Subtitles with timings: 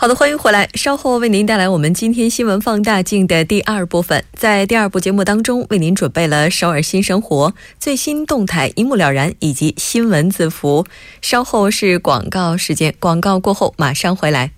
[0.00, 0.66] 好的，欢迎回来。
[0.72, 4.24] 稍后为您带来我们今天新闻放大镜的第二部分。
[4.32, 10.86] 在第二部节目当中，为您准备了首尔新生活最新动态，一目了然，以及新闻字符。
[11.20, 14.52] 稍后是广告时间，广告过后马上回来。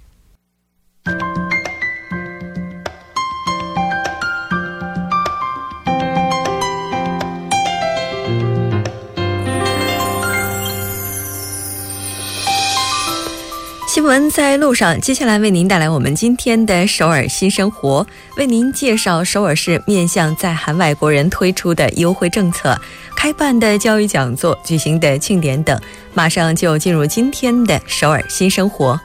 [14.03, 18.05] 新闻在路上，接下来为您带来我们今天的首尔新生活，
[18.37, 22.77] 为您介绍首尔市面向在韩外国人推出的优惠政策、
[23.15, 25.81] 开办的教育讲座、举行的庆典等。
[26.15, 29.01] 马上就进入今天的首尔新生活。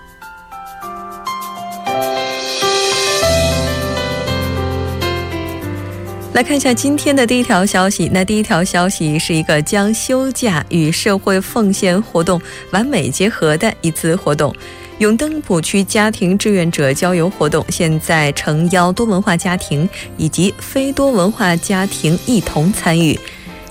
[6.33, 8.09] 来看一下今天的第一条消息。
[8.11, 14.51] 那第一条消息是一个将休假与社会奉献活动完美结合的一次活动——
[14.99, 23.17] 永登浦区家庭志愿者郊游活动现在诚邀多文化家庭以及非多文化家庭一同参与。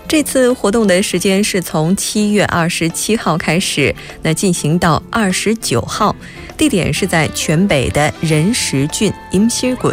[0.07, 6.15] 这次活动的时间是从七月二十七号开始，那进行到二十九号，
[6.57, 9.93] 地点是在全北的仁石郡银西郡。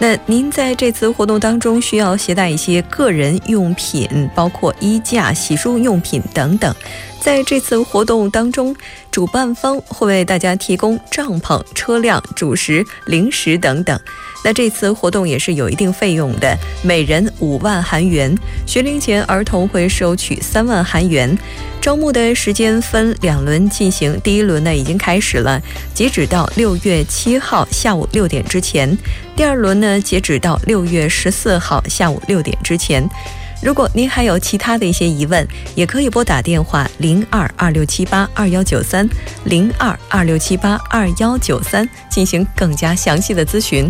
[0.00, 6.74] 那您在这次活动当中需要携带一些个人用品，包括衣架、洗漱用品等等。
[7.22, 8.74] 在这次活动当中，
[9.12, 13.98] 主办方会为大家提供帐篷、车辆、主食、零食等等。
[14.44, 21.38] 那这次活动也是有一定费用的，每人五万韩元，学龄前儿童会收取三万韩元。
[21.80, 25.62] 招募的时间分两轮进行，第一轮呢已经开始了，
[25.94, 28.96] 截止到六月七号下午六点之前；
[29.36, 33.08] 第二轮呢截止到六月十四号下午六点之前。
[33.62, 35.46] 如果您还有其他的一些疑问，
[35.76, 39.08] 也可以拨打电话零二二六七八二幺九三
[39.44, 43.88] 零二二六七八二幺九三进行更加详细的咨询。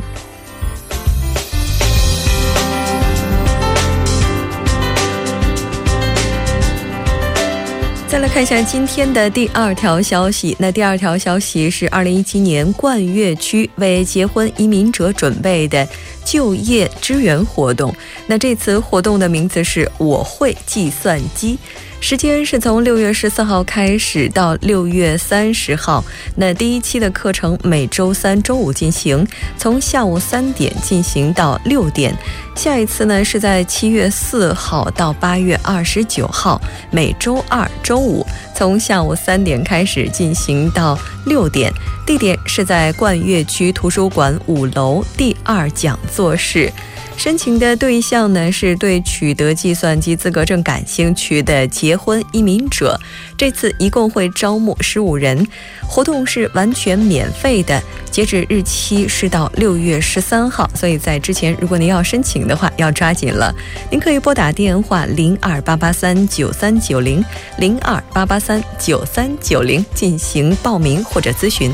[8.06, 10.54] 再来看一下今天的第二条消息。
[10.58, 15.88] 那第二条消息是二零一七年冠岳区为结婚移民者准备的
[16.32, 17.94] 就业支援活动。
[18.26, 21.59] 那这次活动的名字是“我会计算机”。
[22.02, 26.04] 时间是从六月十四号开始到六月三十号。
[26.34, 29.24] 那第一期的课程每周三、周五进行，
[29.56, 32.12] 从下午三点进行到六点。
[32.56, 41.72] 下一次呢是在七月四号到八月二十九号，每周二、周五从下午三点开始进行到六点。
[42.04, 46.70] 地点是在冠岳区图书馆五楼第二讲座室。
[47.16, 52.98] 申请的对象呢，是对取得计算机资格证感兴趣的结婚移民者。
[53.36, 55.46] 这次一共会招募十五人，
[55.86, 57.80] 活动是完全免费的，
[58.10, 60.68] 截止日期是到六月十三号。
[60.74, 63.54] 所以在之前，如果您要申请的话，要抓紧了。
[63.88, 67.24] 您可以拨打电话零二八八三九三九零
[67.58, 71.72] 零二八八三九三九零进行报名或者咨询。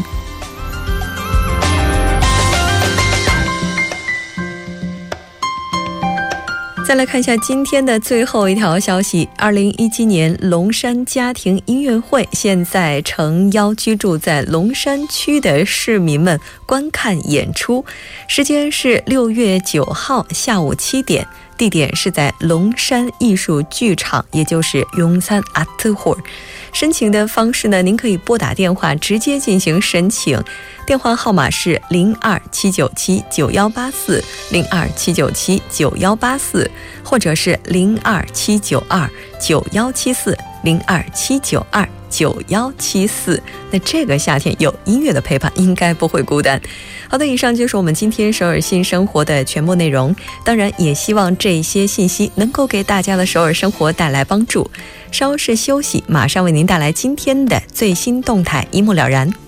[6.89, 17.85] 再来看一下今天的最后一条消息：二零一七年龙山家庭音乐会现在诚邀居住在龙山区的市民们观看演出，
[18.27, 21.29] 时间是六月九号下午七点。
[21.59, 26.17] 地点是在龙山艺术剧场，也就是永山阿特尔。
[26.73, 30.43] 申请的方式呢，您可以拨打电话直接进行申请，
[30.87, 36.71] 电话号码是零二七九七九幺八四零二七九七九幺八四，
[37.03, 39.09] 或者是零二七九二
[39.41, 40.37] 九幺七四。
[40.69, 41.89] 零二七九二。
[42.11, 46.59] 九幺七四，那这个夏天有音乐的陪伴，应该不会孤单。
[47.07, 50.15] 好的，以上就是我们今天首尔新生活的全部内容。
[50.43, 54.71] 当然，也希望这些信息能够给大家的首尔生活带来帮助。
[55.13, 59.48] 稍事休息，马上为您带来今天的最新动态，一目了然。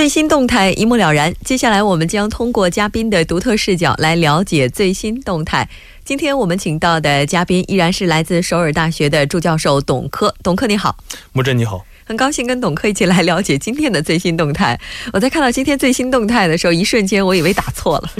[0.00, 1.30] 最新动态一目了然。
[1.44, 5.68] 接下来，我们将通过嘉宾的独特视角来了解最新动态。
[6.02, 10.34] 今天我们请到的嘉宾依然是来自首尔大学的助教授董科。
[10.42, 10.96] 董科，你好。
[11.34, 11.84] 木真，你好。
[12.06, 14.80] 很高兴跟董科一起来了解今天的最新动态。
[15.12, 18.10] 我在看到今天最新动态的时候，一瞬间我以为打错了。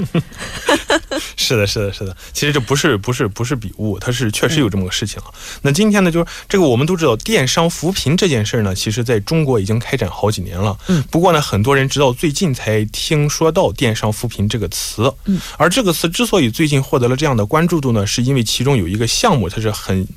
[1.37, 2.15] 是的，是的，是的。
[2.33, 5.27] 其实这不是不是不是笔误，它是确实有这么个事情啊。
[5.61, 10.77] 那今天呢，就是这个我们都知道，电商扶贫这件事呢，其实在中国已经开展好几年了。
[10.87, 11.03] 嗯。
[11.11, 15.13] 不过呢，很多人直到最近才听说到电商扶贫这个词。
[15.25, 15.39] 嗯。
[15.57, 20.07] 而这个词之所以最近获得了这样的关注度呢，是因为其中有一个项目，它是很。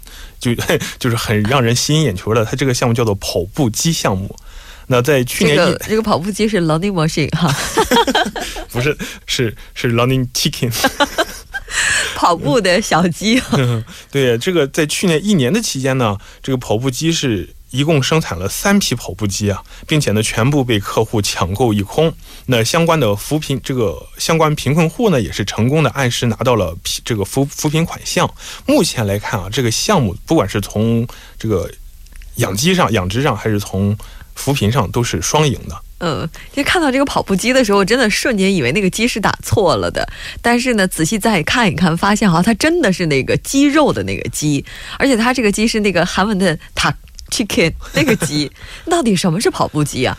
[0.40, 0.54] 就
[0.98, 4.36] 就是很让人吸引眼球的，它这个项目叫做跑步机项目。
[4.86, 7.54] 那在去年，这个这个跑步机是 Running Machine 哈，
[8.70, 8.96] 不是
[9.26, 10.72] 是是 Running Chicken，
[12.16, 13.42] 跑步的小鸡。
[14.10, 17.54] 对，这个在去年一年的期间呢，这个跑步机是。
[17.70, 22.14] 一共生产了三批跑步机啊，并且呢，全部被客户抢购一空。
[22.46, 26.72] 那相关的扶贫，这个相关贫困户呢，也是成功的按时拿到了
[27.04, 28.32] 这个扶扶贫款项。
[28.64, 31.04] 目前来看啊，这个项目不管是从
[31.36, 31.68] 这个
[32.36, 33.98] 养鸡上、养殖上，还是从
[34.34, 35.76] 扶贫上，都是双赢的。
[36.00, 40.06] 嗯，就看到这个跑步机的时候，真的瞬间以为那个鸡是打错了的。
[40.42, 44.64] 但是呢，仔细再看一看，发现哈，它真的是那个鸡肉的那个鸡，
[44.98, 46.94] 而且它这个鸡是那个韩文的塔。
[47.30, 48.52] Chicken 那个鸡，
[48.88, 50.16] 到底什么是跑步机啊？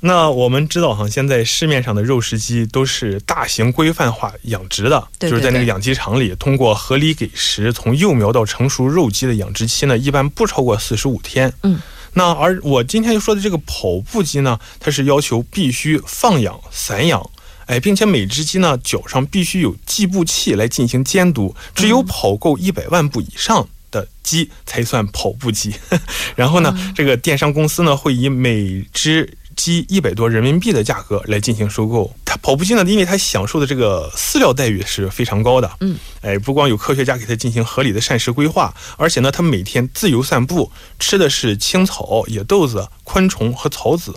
[0.00, 11.52] 那我们知道哈，现在市面上的肉食鸡都是大型规范化养殖的，就是在那个养鸡场里，通过合理给食，从幼苗到成熟肉鸡的养殖期呢，一般不超过四十五天。
[11.62, 11.80] 嗯，
[12.14, 17.30] 那而我今天就说的这个跑步机呢，它是要求必须放养散养，
[17.66, 23.68] 哎，并且每只鸡呢脚上必须有计步器来进行监督，只有跑够一百万步以上。
[23.92, 25.74] 的鸡才算跑步机，
[26.34, 32.14] 然后呢，这个电商公司呢会以每只鸡一百多人民币的价格来进行收购。
[32.24, 44.14] 它跑步机呢，因为它享受的这个饲料待遇是非常高的，嗯，哎，不光有科学家给它进行合理的膳食规划，而且呢，它每天自由散步，吃的是青草、野豆子、昆虫和草籽。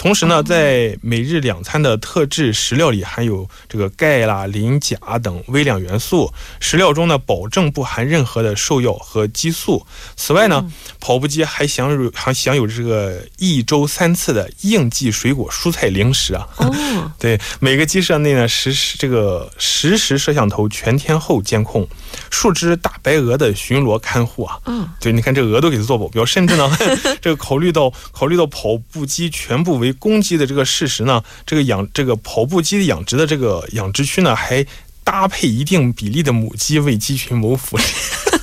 [0.00, 6.32] 同时呢，在每日两餐的特制食料里含有这个钙啦、磷、钾等微量元素。
[6.58, 9.86] 食料中呢，保证不含任何的兽药和激素。
[10.16, 16.48] 此外呢，跑步机还享有还享有这个一周三次的应季水果、蔬菜零食啊。
[16.56, 16.74] 哦，
[17.20, 21.86] 对，每个鸡舍内呢实时这个实时摄像头全天候监控，
[22.30, 24.58] 数只大白鹅的巡逻看护啊。
[24.64, 26.74] 嗯，对，你看这鹅都给它做保镖，甚至呢，
[27.20, 34.64] 这个考虑到考虑到跑步机全部为公鸡的这个事实呢，这个养这个跑步机的养殖的这个养殖区呢，还
[35.04, 37.82] 搭配一定比例的母鸡为鸡群谋福利。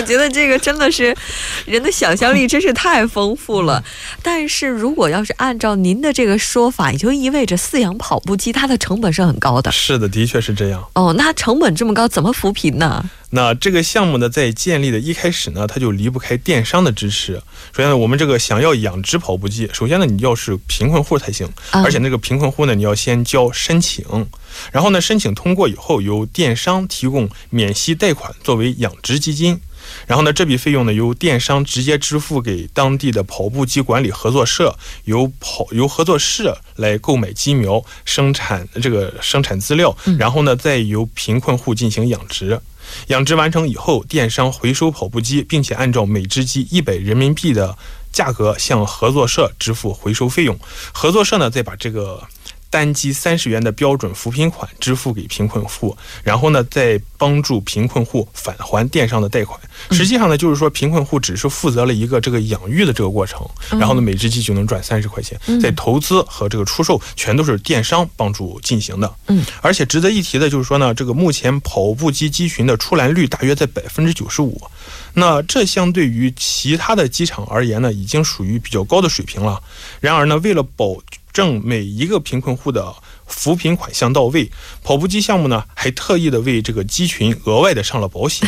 [0.00, 1.14] 我觉得这个真的是
[1.66, 3.84] 人的想象力真是太丰富了。
[4.22, 9.70] 但是如果要是按照您的这个说法，也就意味着饲养跑步机它的成本是很高的。
[9.70, 10.82] 是的，的确是这样。
[10.94, 13.04] 哦，那成本这么高，怎么扶贫呢？
[13.32, 17.34] 那这个项目呢，在建立的一开始呢，它就离不开电商的支持。
[17.72, 24.04] 首先呢，我们这个想要养殖跑步机，首先呢，你要是贫困户才行，而且那个贫困户呢，你要先交申请，
[24.72, 29.60] 然后呢，申请通过以后，由电商提供免息贷款作为养殖基金。
[30.06, 42.60] 然后呢，这笔费用呢由电商直接支付给当地的跑步机管理合作社，由跑由合作社来购买鸡苗、生产这个生产资料，然后呢再由贫困户进行养殖。
[43.08, 47.76] 养殖完成以后，电商回收跑步机，并且按照每只鸡一百人民币的
[48.12, 50.58] 价格向合作社支付回收费用。
[50.92, 52.22] 合作社呢再把这个。
[52.70, 59.60] 单机三十元的标准扶贫款支付给贫困户，然后呢，再帮助贫困户返还电商的贷款。
[59.90, 65.38] 实际上呢，就是说贫困户只是负责了一个这个养育的这个过程，然后呢，每只鸡就能赚三十块钱。
[65.60, 69.12] 在投资和这个出售全都是电商帮助进行的。
[69.26, 74.62] 嗯，而且值得一提的就是说呢，这个目前跑步机机群的出栏率大约在百分之九十五，
[75.14, 79.60] 那这相对于其他的机场而言呢，已经属于比较高的水平了。
[79.98, 80.96] 然而呢，为了保
[81.32, 82.94] 挣每一个贫困户的
[83.30, 84.50] 扶贫款项到位，
[84.82, 88.46] 跑步机项目呢还特意的为这个鸡群额外的上了保险。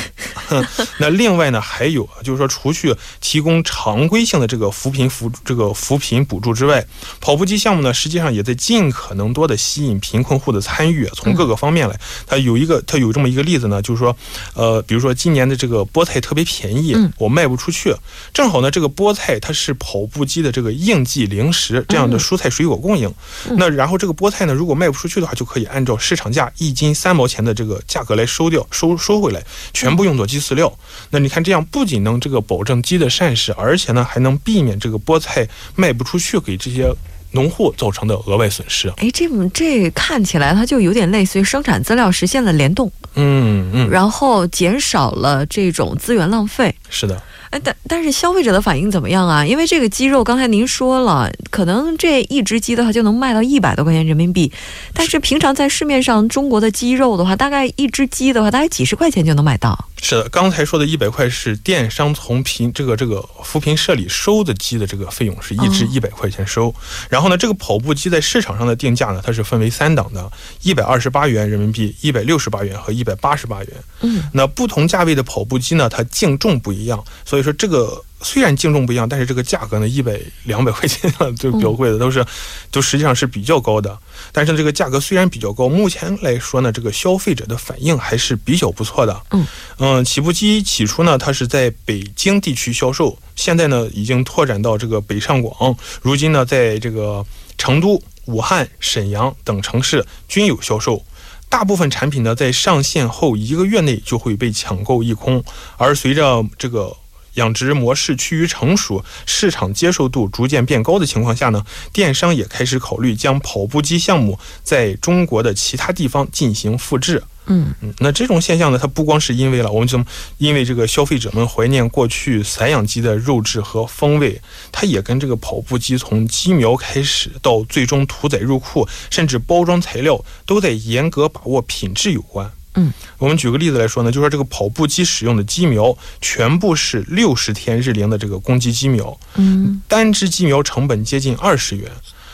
[0.98, 6.84] 那另外呢还有就是说，除去提供常规性的这个扶贫扶这个扶贫补助之外，
[7.20, 11.08] 跑步机项目呢实际上也在尽可能多的吸引贫困户的参与。
[11.14, 14.16] 从各个方面来，它有一个它有这么一个例子呢，就是说，
[14.54, 17.94] 呃，比如说今年的这个菠菜特别便宜，我卖不出去，
[18.34, 23.12] 正好呢这个菠菜它是跑步机的这个应季零食，这样的蔬菜水果供应。
[23.56, 30.72] 那然后这个菠菜呢，如果卖不出去的话，就可以按照市场价一斤三毛钱的这个价格来收掉，收收回来，全部用作鸡饲料。
[31.10, 36.92] 那你看这样不仅能这个保证鸡的膳食，而且呢还能避免这个菠菜卖不出去给这些
[37.32, 38.88] 农户造成的额外损失。
[38.98, 46.74] 哎，这这看起来它就有点类似于生产资料实现了联动，嗯嗯，然后减少了这种资源浪费。
[46.90, 47.22] 是的。
[47.52, 49.44] 哎，但但是消费者的反应怎么样啊？
[49.44, 54.50] 因为这个鸡肉，刚才您说了，可能这一只鸡的话就能卖到一百多块钱人民币，
[54.94, 59.86] 但是平常在市面上中国的鸡肉的话，大概一只鸡的话，大概几十块钱就能买到。
[60.02, 66.74] 是的，刚才说的一百块是电商从贫这个这个扶贫社里收的鸡的这个费用，是一只一百块钱收。
[67.08, 70.30] 然后呢，这个跑步机在市场上的定价呢，它是分为三档的，
[70.62, 73.68] 一百二十八元人民币、一百六十八元和一百八十八元。
[74.00, 78.04] 嗯，那不同价位的跑步机呢，它净重不一样，所以说这个。
[78.22, 82.24] 虽然净重不一样，但是这个价格呢，一百两百块钱就比较贵的，都是，
[82.70, 83.98] 都实际上是比较高的。
[84.30, 89.22] 但是这个价格虽然比较高，目前来说呢，这个消费者的反应还是比较不错的。
[89.32, 89.46] 嗯
[89.78, 97.24] 嗯，起步机起初呢，它是在北京地区销售，现在呢已经拓展到这个北上广，如今呢在这个
[97.58, 101.04] 成都、武汉、沈阳等城市均有销售。
[101.48, 105.44] 大部分产品呢在上线后一个月内就会被抢购一空，
[105.76, 106.96] 而随着这个。
[107.34, 117.22] 养殖模式趋于成熟，市场接受度逐渐变高的情况下呢，电商也开始考虑将跑步机项目在中国的其他地方进行复制。
[117.46, 120.06] 嗯嗯，那这种现象呢，它不光是因为了我们怎么，
[120.38, 132.48] 因为这个消费者们怀念过去散养鸡的肉质和风味，它也跟这个跑步机从鸡苗开始到最终屠宰入库，甚至包装材料都在严格把握品质有关。
[132.74, 141.90] 嗯，我们举个例子来说呢，就说这个跑步机使用的鸡苗全部是六十天日龄的这个公鸡鸡苗，嗯，单只鸡苗成本接近二十元，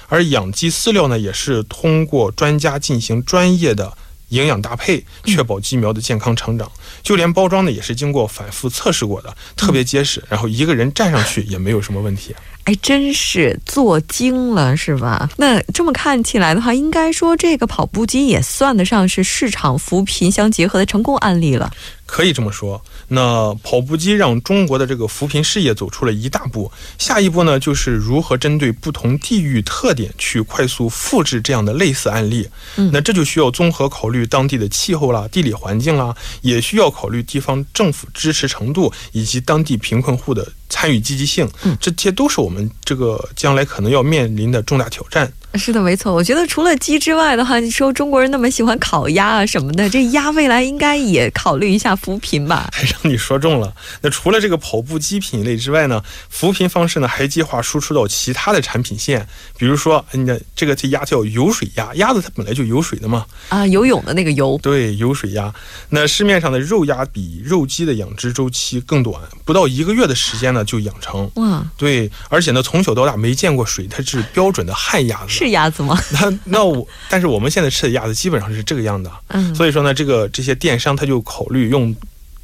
[0.08, 3.96] 而养鸡饲料呢，也是通过专家进行专业的
[4.28, 6.70] 营养搭配，确保鸡苗的健康成长，
[7.02, 12.34] 就连包装呢，也是经过反复测试过的，特别结实，然后一个人站上去也没有什么问题。
[12.64, 15.30] 哎，真是做精了，是吧？
[15.38, 21.72] 那这么看起来的话，应该说这个跑步机也算得上是市场扶贫相结合的成功案例了。
[22.04, 26.70] 可以这么说，那跑步机让中国的这个扶贫事业走出了一大步。
[26.98, 32.48] 下一步呢，就是如何针对不同地域特点去快速复制这样的类似案例。
[32.76, 41.48] 嗯，那这就需要综合考虑当地的气候啦、地理环境啦，也需要考虑地方政府支持程度以及当地贫困户的参与积极性。
[41.62, 45.32] 嗯，这些都是我们这个将来可能要面临的重大挑战。
[45.54, 46.12] 是的，没错。
[46.12, 52.68] 我觉得除了鸡之外的话，你说中国人那么喜欢烤鸭啊什么的，这鸭未来应该也考虑一下扶贫吧？
[52.70, 53.74] 还让你说中了。
[54.02, 63.24] 那除了这个跑步机品类之外呢，扶贫方式呢还计划输出到其他的产品线，比如说，你的这个这鸭叫游水鸭，鸭子它本来就游水的嘛。
[63.48, 64.60] 啊，游泳的那个游。
[64.62, 65.52] 对，游水鸭。
[65.88, 71.30] 那市面上的肉鸭比肉鸡的养殖周期更短，不到一个月的时间呢就养成。
[71.36, 71.64] 哇。
[71.76, 75.28] 对，而且呢从小到大没见过水，它是标准的旱鸭子。
[75.28, 75.96] 是鸭子吗？
[76.10, 81.94] 那那我，但是我们现在吃的鸭子基本上是这个样的，嗯，所以说呢，这个这些电商他就考虑用，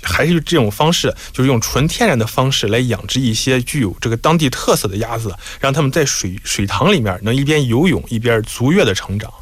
[0.03, 9.33] 还是这种方式，就是用纯天然的方式来养殖一些具有这个当地特色的鸭子，让他们在水水塘里面能一边游泳一边足月的成长。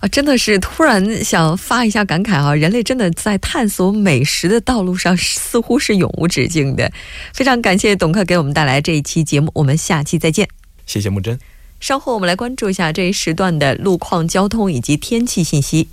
[0.00, 2.54] 啊，真的是突然想发一下感慨啊！
[2.54, 6.90] 人类真的在探索美食的道路上似乎是永无止境的。
[7.32, 10.48] 非常感谢董克给我们带来这一期节目，我们下期再见。
[10.86, 11.38] 谢谢木真。
[11.80, 15.88] 稍后我们来关注一下这一时段的路况、交通以及天气信息。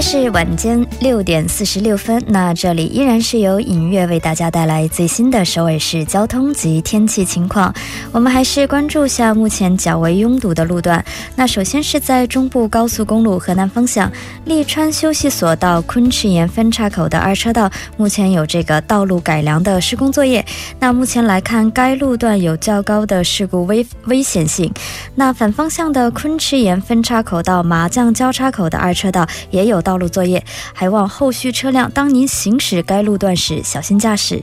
[0.00, 7.74] 是晚间六点四十六分，那这里依然是由影月为大家带来最新的首尔市交通及天气情况。
[8.12, 11.04] 我们还是关注下目前较为拥堵的路段。
[11.34, 14.10] 那首先是在中部高速公路河南方向
[14.44, 20.44] 利川休息所到昆池岩分岔口的二车道，目前有这个道路改良的施工作业。
[20.78, 24.72] 那目前来看，该路段有较高的事故危危险性。
[25.16, 29.82] 那反方向的昆池岩分岔口到麻将交叉口的二车道也有。
[29.88, 34.42] 道路作业，还望后续车辆当您行驶该路段时小心驾驶。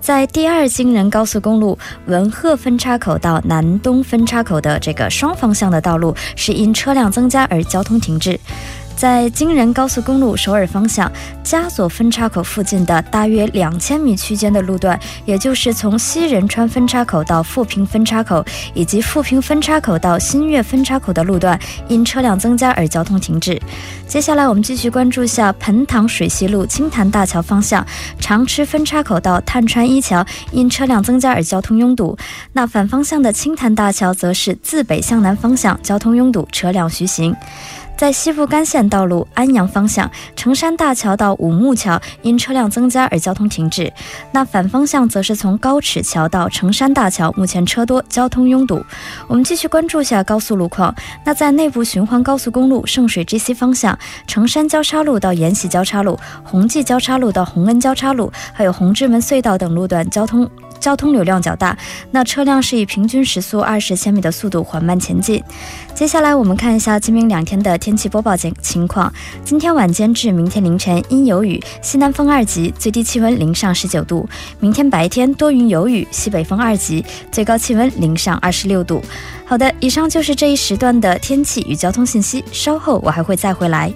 [0.00, 8.40] 在第二京仁高速公路文鹤分叉口到南东分叉口的这个双方向的道路，是因车辆增加而交通停滞。
[8.98, 11.10] 在京仁高速公路首尔方向
[11.44, 23.56] 加佐分叉口附近的大约两千米区间的路段，也就是从西仁川分叉口到富平分叉口，以及富平分叉口到新月分叉口的路段，因车辆增加而交通停滞。
[24.08, 27.86] 接下来，我们继续关注下盆塘水西路青潭大桥方向
[28.18, 32.18] 长池分叉口到探川一桥，因车辆增加而交通拥堵。
[32.52, 37.32] 那反方向的青潭大桥则是自北向南方向交通拥堵，车辆徐行。
[37.98, 43.92] 在西部干线道路安阳方向，成山大桥到五木桥因车辆增加而交通停滞。
[44.30, 48.80] 那反方向则是从高尺桥到成山大桥，目前车多，交通拥堵。
[49.26, 50.94] 我们继续关注下高速路况。
[51.24, 60.48] 那在内部循环高速公路圣水 GC 方向，成山交叉路到延禧交叉路、宏济交叉路到宏恩交叉路，还有红之门隧道等路段交通。
[60.78, 61.76] 交通流量较大，
[62.10, 65.42] 那车辆是以平均时速二十千米的速度缓慢前进。
[65.94, 69.12] 接下来我们看一下今明两天的天气播报情情况。
[69.44, 74.28] 今天晚间至明天凌晨阴有雨，西南风二级，最低气温零上十九度。
[74.60, 79.02] 明天白天多云有雨，西北风二级，最高气温零上二十六度。
[79.44, 82.44] 好的，以上就是这一时段的天气与交通信息。
[82.52, 83.92] 稍后我还会再回来。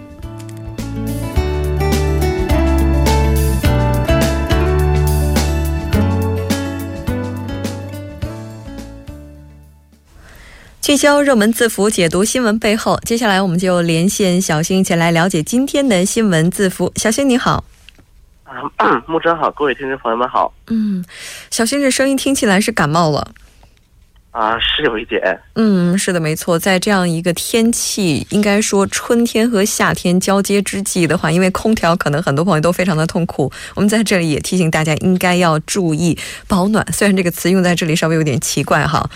[10.93, 13.01] 聚焦热门字符，解读新闻背后。
[13.07, 16.93] 接下来，我们就连线小新，一起来了解今天的新闻字符。
[16.97, 17.65] 小新你好，
[18.77, 20.53] 啊，木真好，各位听众朋友们好。
[20.67, 21.03] 嗯，
[21.51, 23.27] 小新这声音听起来是感冒了。
[24.33, 25.39] 啊，是有一点。
[25.57, 33.53] 嗯，是的，没错，在这样一个天气，应该说春天和夏天交接之际的话，因为空调，可能很多朋友都非常的痛苦。
[33.75, 36.19] 我们在这里也提醒大家，应该要注意
[36.49, 36.83] 保暖。
[36.91, 39.07] 虽然这个词用在这里稍微有点奇怪哈，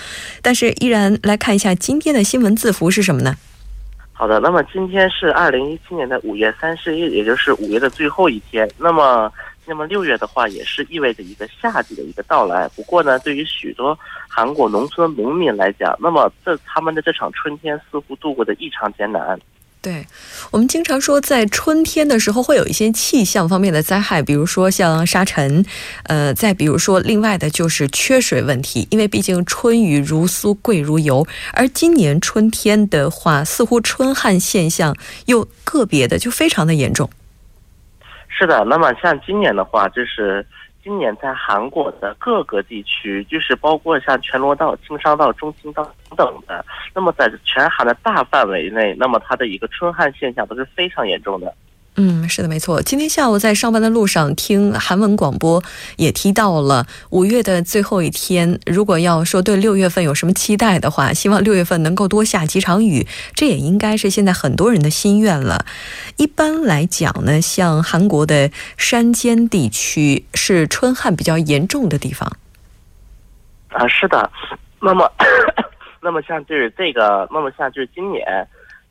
[0.43, 3.35] 但是依然来看一下今天的新闻字符是什么呢？
[4.13, 8.71] 好的，那么今天是二零一七年的五月三十日，也就是五月的最后一天。
[8.77, 9.33] 那么。
[9.69, 12.69] 那么六月的话，也是意味着一个夏季的一个到来。
[12.77, 13.99] 不过呢，对于许多
[14.37, 19.41] 韩国农村农民来讲，那么这他们的这场春天似乎度过的异常艰难。
[19.81, 20.05] 对，
[20.51, 25.65] 我们经常说，在春天的时候会有一些气象方面的灾害，比如说像沙尘，
[26.03, 31.27] 呃，再比如说另外的就是缺水问题，因为毕竟春雨如酥，贵如油。
[31.55, 34.95] 而今年春天的话，似乎春旱现象
[35.25, 37.09] 又个别的就非常的严重。
[38.29, 40.45] 是的，那么像今年的话，就是
[40.87, 51.53] 今年在韩国的各个地区，就是包括像全罗道、青商道、中青道等等的，那么在全韩的大范围内，那么它的一个春旱现象都是非常严重的。
[51.99, 52.83] 嗯，是的，没错。
[52.83, 55.63] 今天下午在上班的路上听韩文广播，
[55.97, 58.61] 也提到了五月的最后一天。
[58.67, 65.65] 如果要说对六月份有什么期待的话，希望六月份能够多下几场雨，这也应该是现在很多人的心愿了。
[66.19, 72.31] 一般来讲呢，像韩国的山间地区是春旱比较严重的地方。
[73.69, 74.31] 啊，是的。
[74.81, 75.11] 那么，
[76.03, 78.23] 那么像就是这个，那么像就是今年。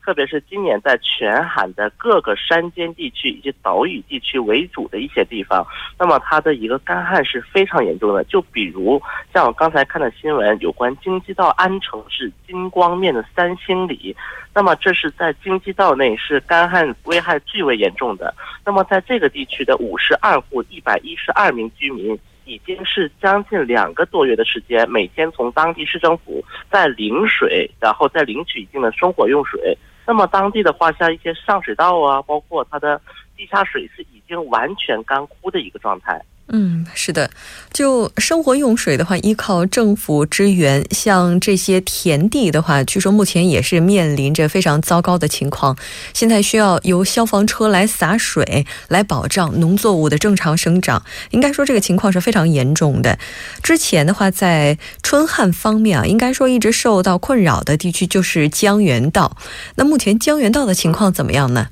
[0.05, 5.65] 特别是今年在全韩的各个山间地区以及岛屿地区为主的一些地方，
[5.97, 8.23] 那么它的一个干旱是非常严重的。
[8.25, 9.01] 就比如
[9.33, 14.15] 像我刚才看的新闻，有关京畿道安城市金光面的三星里，
[14.53, 18.31] 那么这是在京畿道内是干旱危害最为严重的。
[18.63, 22.15] 那么在这个地区的五十二户一百一十二名居民。
[22.47, 29.75] 已经是将近两个多月的时间，每天从当地市政府在领水，然后再领取一定的生活用水。
[30.05, 33.01] 那么当地的话，像一些上水道啊，包括它的
[33.35, 36.21] 地下水是已经完全干枯的一个状态。
[36.49, 37.31] 嗯，是的，
[37.73, 45.75] 就生活用水的话，依靠政府支援，像这些田地的话，据说目前也是面临着非常糟糕的情况。
[46.13, 51.03] 现在需要由消防车来洒水，来保障农作物的正常生长。
[51.31, 53.17] 应该说这个情况是非常严重的。
[53.63, 59.35] 之前的话，在春旱方面啊，应该说一直受到困扰的地区就是江原道。
[59.75, 61.69] 那目前江原道的情况怎么样呢？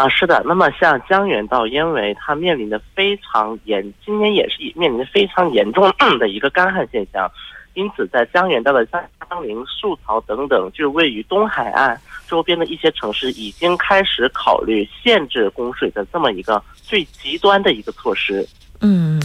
[0.00, 0.42] 啊，是的。
[0.46, 7.30] 那么像江原道，因为它面临的非常严，今年也是面临的非常严重 的一个干旱现象，
[7.74, 9.02] 因此在江原道的江
[9.42, 18.48] 陵、树槽等等，就是位于东海岸周边的一些城市，已经开始考虑限制供水的这么一个最极端的一个措施。
[18.80, 19.20] 嗯。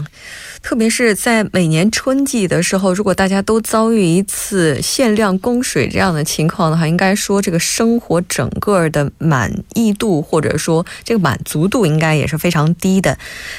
[0.62, 13.16] 特别是在每年春季的时候，如果大家都遭遇一次限量供水这样的情况的话，应该说这个生活整个的满意度或者说这个满足度应该也是非常低的。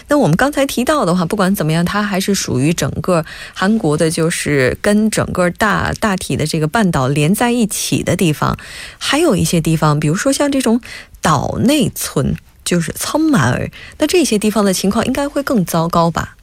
[0.08, 8.58] 那我们刚才提到的话，不管怎么样，它还是属于整个韩国的，就是跟整个大大体的这个半岛连在一起的地方。
[8.98, 10.80] 还有一些地方，比如说像这种
[11.22, 12.34] 岛内村，
[12.66, 16.36] 就是苍马尔，那这些地方的情况应该会更糟糕吧？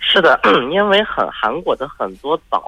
[0.00, 0.38] 是的，
[0.70, 2.62] 因为很韩国的很多岛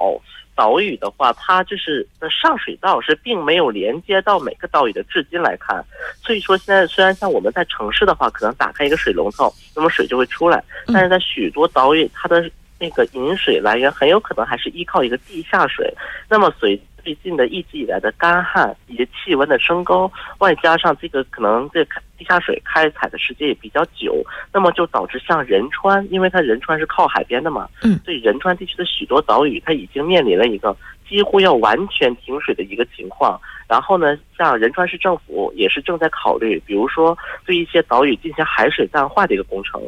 [0.55, 5.83] 岛屿的话，它就是的上水道是并没有连接到每个岛屿的至今来看，
[6.23, 15.93] 所以说现在虽然像我们在城市的话，可能打开一个水龙头，那么水就会出来，但是在许多岛屿，它的那个饮水来源很有可能还是依靠一个地下水，
[16.29, 16.81] 那么随。
[16.99, 21.83] 最近的一直以来的干旱以及气温的升高，外加上这个可能这
[22.17, 30.75] 地下水开采的时间也比较久，那么就导致像仁川，因为它仁川是靠海边的嘛，嗯，所以仁川地区的许多岛屿它已经面临了一个
[31.07, 33.39] 几乎要完全停水的一个情况。
[33.67, 39.81] 然后呢，像仁川市政府也是正在考虑，比如说对一些岛屿进行海水淡化的一个工程。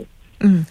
[0.44, 0.66] 嗯，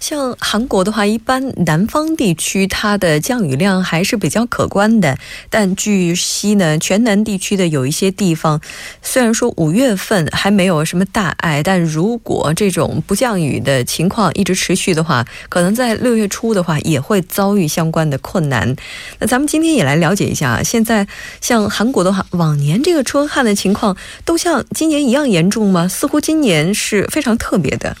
[0.00, 5.16] 像韩国的话，一般南方地区它的降雨量还是比较可观的。
[5.48, 8.60] 但据悉呢，全南地区的有一些地方，
[9.00, 18.76] 虽然说五月份还没有什么大碍，但如果这种不降雨的情况一直持续的话，可能在六月初的话也会遭遇相关的困难。
[19.20, 21.08] 那咱们今天也来了解一下，现在
[21.40, 25.88] 像韩国的话，往年这个春旱的情况都像今年一样严重吗？
[25.88, 27.96] 似乎今年是非常特别的。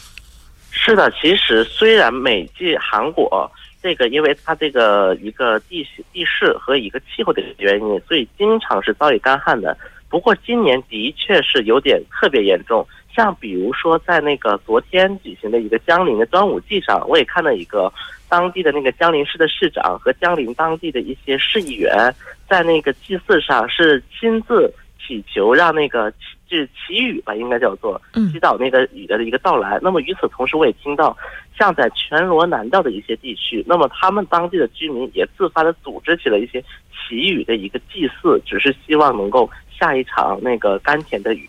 [0.86, 3.50] 是的，其实虽然美济韩国
[3.82, 9.74] 这个，因为它这个一个地地势和一个气候的原因，所以经常是遭遇干旱的。
[10.10, 17.90] 不过今年的确是有点特别严重，像比如说在那个昨天举行的一个江陵的端午祭上，我也看到一个
[18.28, 22.14] 当地的那个江陵市的市长和江陵当地的一些市议员
[22.46, 24.70] 在那个祭祀上是亲自
[25.00, 26.12] 祈求让那个。
[26.48, 29.78] 是祈雨吧，应该叫做祈祷那个雨的一个到来。
[29.82, 31.16] 那么与此同时，我也听到，
[31.58, 41.48] 像在全罗南道的一些地区，那么他们当地的居民也自发的组织起了一些祈雨的一个祭祀，只是希望能够下一场那个甘甜的雨。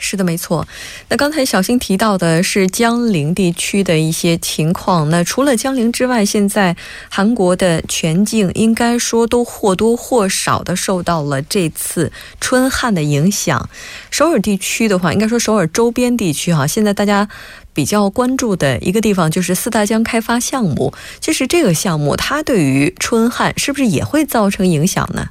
[0.00, 0.66] 是的，没错。
[1.08, 5.10] 那刚才小新提到的是江陵地区的一些情况。
[5.10, 6.76] 那除了江陵之外，现在
[7.10, 13.68] 韩国的全境应该说都或多或少的受到了这次春旱的影响。
[14.10, 17.28] 首尔地区的话，应该说首尔周边地区哈，现在大家
[17.74, 20.94] 比较关注的一个地方就是四大江开发项目。
[21.18, 25.28] 就是这个项目，它对于春旱是不是也会造成影响呢？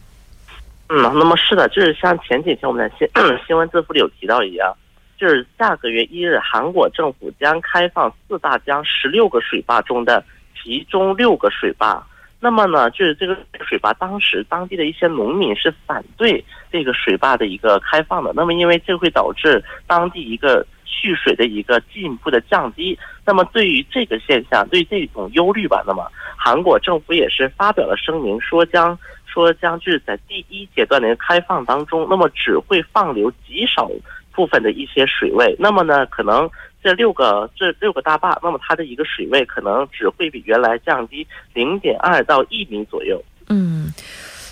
[0.89, 3.08] 嗯，那么是的，就是像前几天我们在新
[3.45, 4.73] 新闻字符里有提到一样，
[5.17, 10.23] 就是下个月一日，韩国政府将开放四大江十六个水坝中的
[10.56, 12.02] 其中六个水坝。
[12.39, 13.36] 那么呢，就是这个
[13.67, 18.32] 水坝，当时当地的一些农民是反对这个水坝的一个开放的。
[18.36, 20.65] 那么因为这会导致当地一个
[20.99, 22.97] 蓄水的一个进一步的降低。
[23.25, 28.97] 那么对于这个现象，对这种忧虑吧，那么韩国政府也是发表了声明，说将。
[29.29, 33.88] 说将就是在第一阶段的开放当中，那么只会放流极少
[34.31, 35.55] 部分的一些水位。
[35.60, 36.49] 那么呢，可能
[36.81, 43.23] 这六个这六个大坝，那么它的一个水位可能只会比原来降低零点二到一米左右。
[43.49, 43.93] 嗯。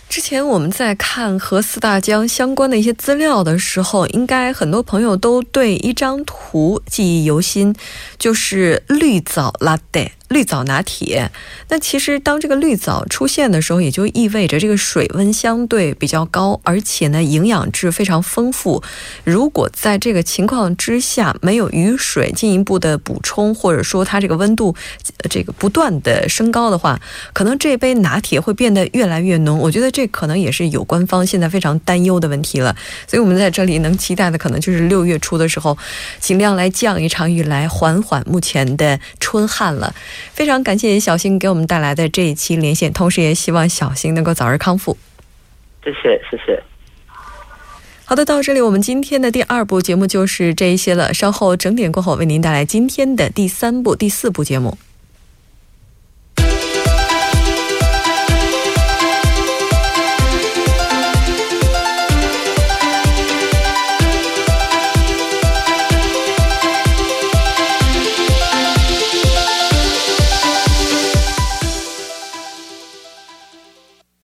[0.07, 7.75] 之前我们在看和四大江相关的一些资料的时候，应该很多朋友都对一张图记忆犹新，
[8.17, 10.14] 就是绿藻拉带。
[10.35, 11.31] 绿藻拿铁，
[11.69, 18.83] 那其实当这个绿藻出现的时候，也就意味着这个水温相对比较高，而且呢营养质非常丰富。
[19.23, 24.75] 如果在这个情况之下没有雨水进一步的补充，或者说它这个温度
[25.29, 26.99] 这个不断的升高的话，
[27.31, 29.57] 可能这杯拿铁会变得越来越浓。
[29.57, 32.75] 我觉得这可能也是有官方现在非常担忧的问题了。
[33.07, 35.77] 所以我们在这里能期待的，可能就是六月初的时候，
[36.19, 39.95] 尽量来降一场雨，来缓缓目前的春旱了。
[40.33, 44.97] 非常感谢小新给我们带来的这一期连线，同时也希望小新能够早日康复。
[45.83, 46.61] 谢谢，谢谢。
[48.05, 51.13] 好的，到这里我们今天的第二部节目就是这一些了。
[51.13, 54.77] 稍后整点过后为您带来今天的第三部、第四部节目。